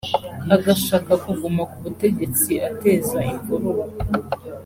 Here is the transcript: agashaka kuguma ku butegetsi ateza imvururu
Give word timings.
agashaka 0.55 1.11
kuguma 1.23 1.61
ku 1.71 1.77
butegetsi 1.83 2.51
ateza 2.69 3.17
imvururu 3.31 3.85